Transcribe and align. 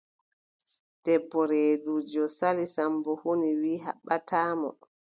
Debbo 1.03 1.39
reeduujo 1.51 2.23
Sali, 2.37 2.65
Sammbo 2.75 3.11
huni 3.21 3.49
wiʼi 3.61 3.83
haɓɓataa 3.85 4.49
mo. 4.59 4.69